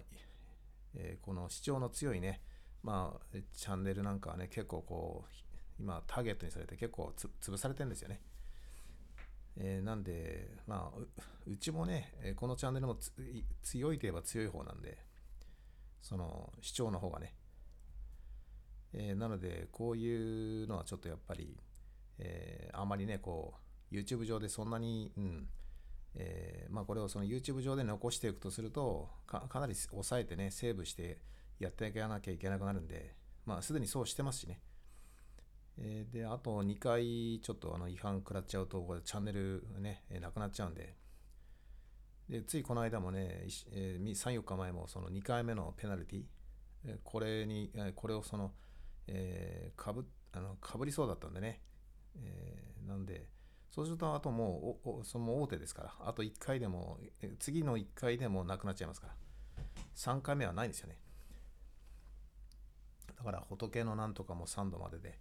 [0.96, 2.42] えー、この主張の強いね、
[2.82, 5.34] まあチャンネルなんかはね、結構こう、
[5.80, 8.22] 今ターゲットにされて結構つ潰されてるんですよね。
[9.58, 11.08] えー、なんで、まあう、
[11.52, 12.98] うちもね、このチャンネルも
[13.62, 14.98] 強いといえば強い方なんで、
[16.02, 17.36] その主張の方がね。
[18.94, 21.58] えー、なので、こういうのはちょっとやっぱり、
[22.20, 23.56] えー、あまりね、こ
[23.92, 25.48] う、YouTube 上でそんなに、うん、
[26.16, 31.20] えー、まあ、これをその YouTube 上で残していくとするとかなり抑えてねセーブして
[31.60, 34.60] やっていかなきゃいけなくなるんでまあすでにそうしてますしね、
[35.78, 40.96] えー、であと2回ちょっとあの違反食らっちゃうとこれチャンネルねえなくなっちゃうんで。
[42.30, 46.24] でついこの間もね、えー、34日前もその2回目のペナルティ
[47.04, 48.54] これにこれをその、
[49.08, 51.62] えー、かぶあのかぶりそうだったんでね、
[52.18, 53.28] えー、なんで
[53.74, 57.00] そうすると、あともう、その大手ですから、あと1回でも、
[57.40, 59.16] 次の1回でもなくなっちゃいますから、
[59.96, 61.00] 3回目はないんですよね。
[63.18, 65.18] だから、仏のなんとかも3度までで、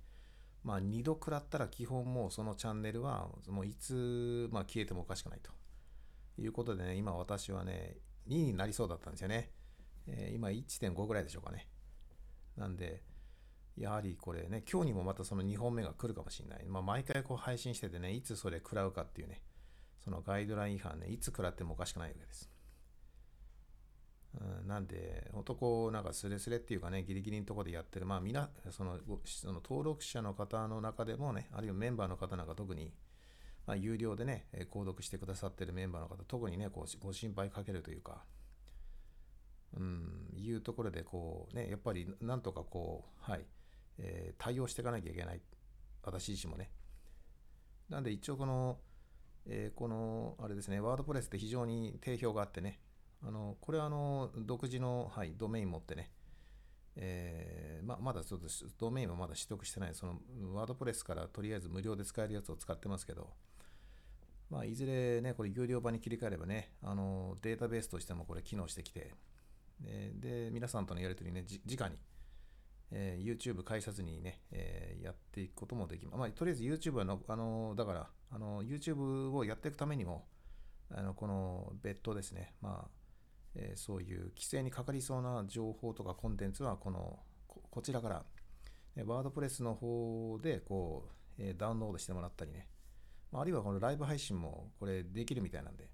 [0.65, 5.51] まあ、2度食らったら基本もうそのチャンネルは、もういつ、まあ、消えてもおかしくないと
[6.39, 7.97] いうことでね、今私はね、
[8.29, 9.51] 2になりそうだったんですよね。
[10.07, 11.71] えー、今1.5ぐらいでしょうかね。
[12.59, 13.03] なんで、
[13.77, 16.67] やはりこれね、今日にもまたその2本目が来るかもしれない。
[16.67, 19.43] まあ、毎回こう配信しててね、いつそれ食らうかっていうね、
[20.05, 22.51] そのガイドライン違反ね、いつ食らってもおかしくないわけです。
[24.41, 28.35] うん、なんで、男なんかスレスレっていうかね、ギリギリのところでやってる、まあみ、
[28.71, 32.93] そのその登録者の方の中でもね、あるいはメンバーの方なんか特に、
[33.67, 38.25] まあ、有料でね、購読してくださってるメンバーの方、特にね、こうご心配かけるというか、
[39.77, 43.45] うん、いうところで、こうね、やっぱりなんとかこう、はい、
[44.03, 45.41] えー、対応していかなきゃいけない。
[46.03, 46.71] 私自身もね。
[47.89, 48.79] なんで一応この、
[49.47, 52.81] えー、この、あれですね、ワードプレスって非常に定評があってね、
[53.23, 56.11] あの、これはあの、独自の、はい、ドメイン持ってね、
[56.97, 58.47] えーままだちょっと
[58.79, 60.21] ドメインはまだ取得してない、その
[60.55, 63.31] ワードプレスからとりあえず無料で使えるやつを使ってますけど、
[64.51, 69.15] まあ、いずれね、これ有料版に切り替えればね、あのデータベースとしてもこれ機能してきて、
[69.81, 71.97] で、で皆さんとのやり取りね、じ直に、
[72.95, 76.19] えー YouTube 介さずにね、えーやっていくこともできます。
[76.19, 80.27] まあ、とりあえず YouTube はの、あのだから、あの YouTube をやっていくためにも、
[80.91, 82.91] あのこの別途ですね、まあ、
[83.55, 87.19] えーそういう規制にかかりそうな情報とかコンテンツは、この、
[87.49, 88.25] ここちらから、
[88.97, 92.69] えーワードプレスの方で、こう、えーダウンロードしてもらったりね、
[93.31, 95.89] まああるいはこのライブ配信もこれできるみたいなんで、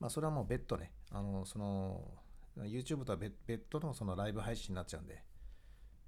[0.00, 2.02] まあそれはもう別途ね、あの、その、
[2.64, 5.22] YouTube とは別途のそのライブ配信になっちゃうんで、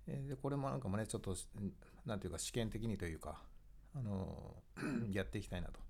[0.07, 1.36] えーで、これもなんかもね、ちょっと、
[2.05, 3.42] なんていうか試験的にというか、
[3.94, 4.62] あの、
[5.11, 5.80] やっていきたいなと。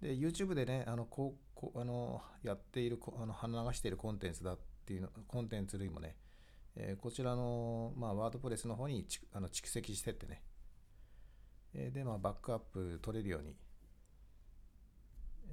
[0.00, 6.16] で、YouTube でね、あの、こう、こうあの、やっている、あの、鼻流しているコンテンツだっていうの、コンテンツ類もね、
[6.74, 10.42] えーこちらの、まあ、ワードプレスの方にあの蓄積してってね、
[11.74, 13.56] えーで、まあ、バックアップ取れるように、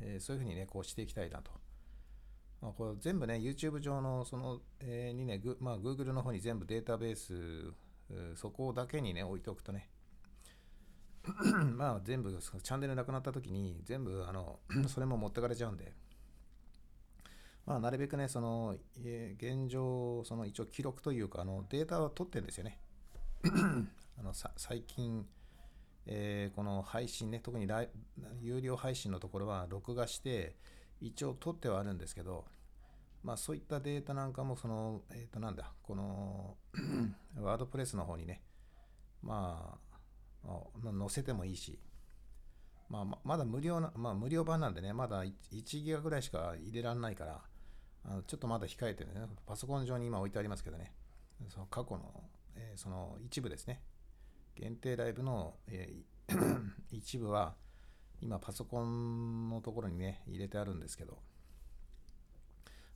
[0.02, 1.52] えーそういうふうにね、こうしていきたいなと。
[2.62, 7.74] まあ、これ全部ね、YouTube 上のその、えーにね、グまあ、Google の方に全部データベース、
[8.36, 9.90] そこだけにね、置いておくとね、
[11.76, 15.94] まあ全部チャンネルなくなった時に全部あの それも持ってかれちゃうんで、
[17.66, 22.80] まあなるべくね、その、えー現状、その一応記録というか、あのデータは取ってるんですよね。
[24.18, 25.28] あのさ最近、
[26.06, 27.90] えーこの配信ね、特にライ
[28.42, 30.56] 有料配信のところは録画して、
[31.02, 32.46] 一応取ってはあるんですけど、
[33.24, 36.58] まあそういったデータなんかも、その、えっ、となんだ、この
[37.40, 38.42] ワードプレスの方にね、
[39.22, 39.78] ま
[40.44, 40.48] あ、
[40.82, 41.80] まあ載せてもいいし、
[42.90, 47.42] まあ、まだ無料な、まあ無料版なんでね、まだ1 1ギガぐらいしか入れられないから、
[48.06, 49.12] あのちょっとまだ控えてね、
[49.46, 50.94] パソコン上に今置いてありますけどね、
[51.50, 52.24] その過去の、
[52.56, 53.82] えーその一部ですね、
[54.56, 56.04] 限定ライブの、えー
[56.92, 57.56] 一部は、
[58.22, 61.20] 今パソコンのところにね、入れてあるんですけど、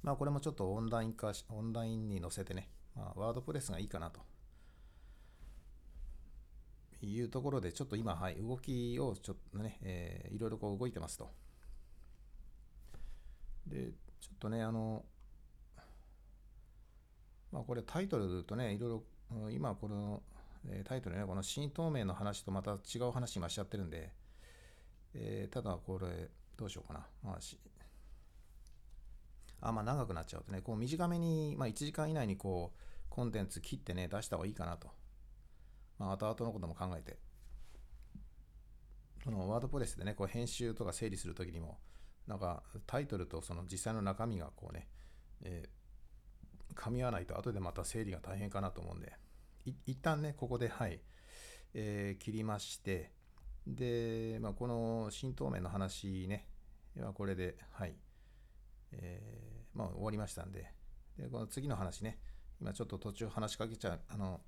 [0.02, 4.22] まあこれもちょっとオンライン化し、オンラインに載せてね、まあワードプレスがいいかなと。
[7.06, 11.32] いうところで、ちょっと今、はい、動きをちょっとね、えーいろいろこう動いてますと。
[13.68, 15.04] で、ちょっとね、あの、
[17.52, 20.22] まあこれタイトルとね、いろいろ、今この、
[20.66, 24.14] えータイトルね、この新透明の話とまた違う話今しちゃってるんで、
[25.16, 27.06] えーただこれ、どうしようかな。
[27.24, 27.60] まあし、
[29.62, 34.90] あ、まあ長くなっちゃうとね、こう短めに、まあ1時間以内にこう、コンテンツ切ってね、出した方がいいかなと。
[36.00, 37.18] まあ後々のことも考えて。
[39.24, 41.80] このワードプレスでね、こう編集とか整理するときにも、
[42.28, 44.88] なんかタイトルとその実際の中身がこうね、
[45.42, 45.84] えー
[46.76, 49.14] 噛み合わないと後でまた整理が大変かなと思うんで、
[49.66, 51.00] い一旦ね、ここで、はい、
[51.76, 53.12] えー切りまして、
[53.68, 56.48] で、まあ、この新透明の話ね、
[57.02, 57.96] はこれで、はい、
[58.92, 60.72] えーまあ、終わりましたんで、
[61.18, 62.20] で、この次の話ね、
[62.60, 64.42] 今ちょっと途中話しかけちゃう、あの、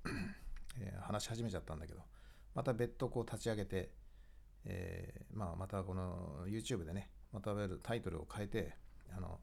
[0.80, 2.00] えー話し始めちゃったんだけど、
[2.54, 3.90] また別途こう立ち上げて、
[4.64, 7.52] えーまあ、またこの YouTube でね、また
[7.82, 8.76] タイトルを変えて、
[9.16, 9.40] あの、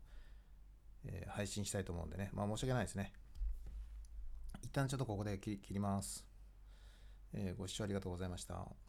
[1.05, 3.13] えー配信したいと思うんでね、まあ申し訳ないですね。
[4.61, 6.25] 一旦ちょっとここで切り切ります。
[7.33, 8.82] えーご視聴ありがとうございました。